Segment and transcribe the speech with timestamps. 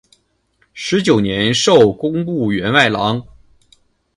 [0.73, 3.23] 十九年授工部员外郎。